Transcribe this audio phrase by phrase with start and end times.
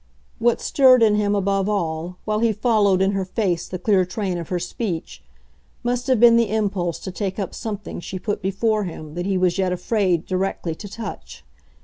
[0.39, 4.39] What stirred in him above all, while he followed in her face the clear train
[4.39, 5.21] of her speech,
[5.83, 9.37] must have been the impulse to take up something she put before him that he
[9.37, 11.43] was yet afraid directly to touch.